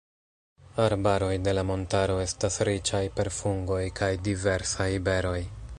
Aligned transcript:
Arbaroj 0.85 1.33
de 1.47 1.53
la 1.57 1.65
montaro 1.71 2.15
estas 2.23 2.59
riĉaj 2.71 3.05
per 3.19 3.33
fungoj 3.41 3.81
kaj 4.01 4.13
diversaj 4.31 4.93
beroj. 5.11 5.39